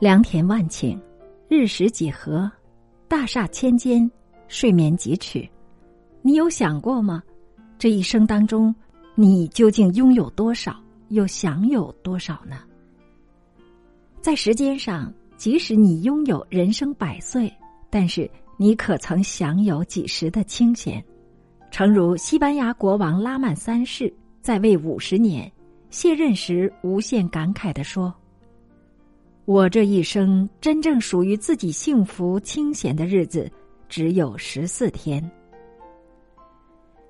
[0.00, 0.96] 良田万顷，
[1.48, 2.48] 日食几何，
[3.08, 4.08] 大厦千间，
[4.46, 5.44] 睡眠几尺。
[6.22, 7.20] 你有想过吗？
[7.80, 8.72] 这一生当中，
[9.16, 12.58] 你究竟拥有多少，又享有多少呢？
[14.20, 17.52] 在时间上，即使你拥有人生百岁，
[17.90, 21.04] 但是你可曾享有几时的清闲？
[21.72, 25.50] 诚如西班牙国王拉曼三世在位五十年，
[25.90, 28.14] 卸任时无限感慨的说。
[29.48, 33.50] 我这一生真正属于自己幸福清闲的日子，
[33.88, 35.24] 只有十四天。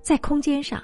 [0.00, 0.82] 在空间上，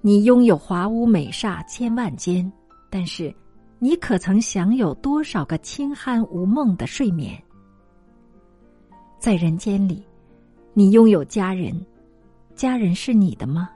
[0.00, 2.50] 你拥有华屋美厦千万间，
[2.88, 3.30] 但是，
[3.78, 7.38] 你可曾享有多少个清酣无梦的睡眠？
[9.18, 10.02] 在人间里，
[10.72, 11.78] 你拥有家人，
[12.54, 13.68] 家人是你的吗？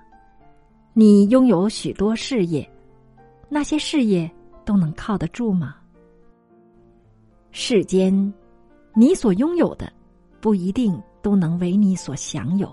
[0.94, 2.66] 你拥有许多事业，
[3.50, 4.30] 那些事业
[4.64, 5.76] 都能靠得住吗？
[7.52, 8.32] 世间，
[8.94, 9.92] 你所拥有的，
[10.40, 12.68] 不一定都能为你所享有；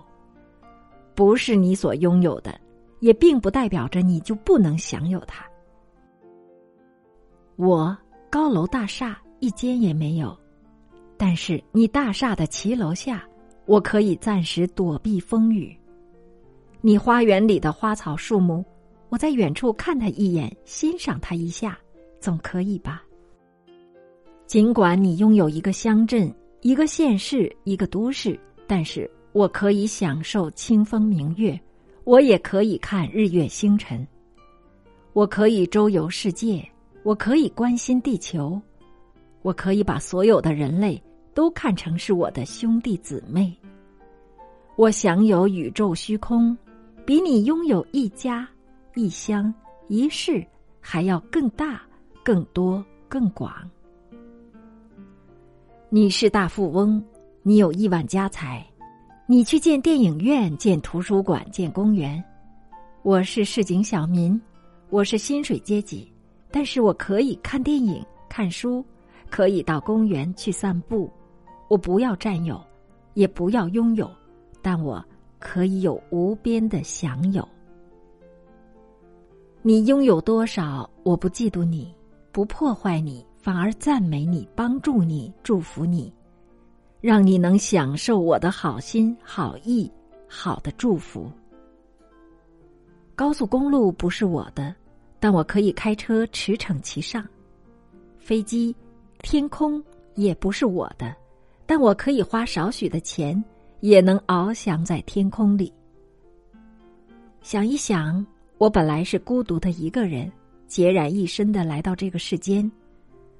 [1.15, 2.59] 不是你所拥有的，
[2.99, 5.45] 也并不代表着你就不能享有它。
[7.55, 7.97] 我
[8.29, 10.37] 高楼大厦一间也没有，
[11.17, 13.23] 但是你大厦的骑楼下，
[13.65, 15.75] 我可以暂时躲避风雨。
[16.81, 18.63] 你花园里的花草树木，
[19.09, 21.79] 我在远处看它一眼，欣赏它一下，
[22.19, 23.01] 总可以吧？
[24.47, 31.59] 尽管你拥有一个乡镇、一个县市、一个都市，但是我可以享受清风明月，
[32.05, 34.07] 我也可以看日月星辰，
[35.11, 36.65] 我可以周游世界，
[37.03, 38.57] 我可以关心地球，
[39.41, 41.01] 我可以把所有的人类
[41.33, 43.53] 都看成是我的兄弟姊妹。
[44.77, 46.57] 我享有宇宙虚空，
[47.05, 48.47] 比你拥有一家、
[48.95, 49.53] 一乡、
[49.89, 50.41] 一世
[50.79, 51.81] 还要更大、
[52.23, 53.69] 更多、更广。
[55.89, 57.01] 你是大富翁，
[57.43, 58.61] 你有亿万家财，
[59.25, 62.21] 你去建电影院、建图书馆、建公园。
[63.03, 64.37] 我是市井小民，
[64.89, 66.11] 我是薪水阶级，
[66.51, 68.83] 但是我可以看电影、看书，
[69.29, 71.09] 可以到公园去散步。
[71.69, 72.61] 我不要占有，
[73.13, 74.11] 也不要拥有，
[74.61, 75.01] 但我
[75.39, 77.47] 可以有无边的享有。
[79.61, 81.95] 你拥有多少，我不嫉妒你，
[82.33, 83.25] 不破坏你。
[83.47, 86.11] 反而赞美你，帮助你，祝福你，
[86.99, 89.89] 让你能享受我的好心、好意、
[90.27, 91.31] 好的祝福。
[93.15, 94.75] 高速公路不是我的，
[95.17, 97.23] 但我可以开车驰骋其上；
[98.17, 98.75] 飞机、
[99.19, 99.81] 天空
[100.15, 101.15] 也不是我的，
[101.65, 103.41] 但我可以花少许的钱，
[103.79, 105.71] 也能翱翔在天空里。
[107.41, 110.29] 想一想，我本来是孤独的一个人，
[110.67, 112.69] 孑然一身的来到这个世间。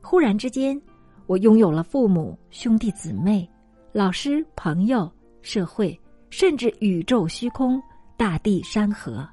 [0.10, 0.82] 忽然之间，
[1.26, 3.46] 我拥有了父母、兄弟姊妹、
[3.92, 7.78] 老师、朋友、社会，甚至宇宙虚空、
[8.16, 9.28] 大地山河。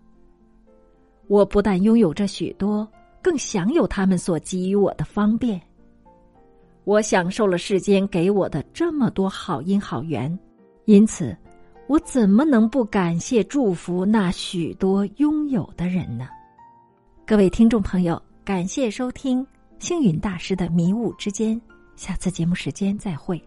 [1.29, 2.89] 我不但拥有着许多，
[3.23, 5.63] 更享有他们所给予我的方便。
[6.83, 10.37] 我享受了世间给我的这么多好因好缘，
[10.87, 11.37] 因此，
[11.87, 16.27] 我怎么能不感谢祝福那许多拥有的人呢？
[17.25, 19.47] 各位听众朋友，感谢收听。
[19.79, 21.61] 星云大师的迷雾之间，
[21.97, 23.43] 下次节目时间再会。